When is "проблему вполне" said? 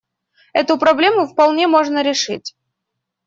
0.79-1.67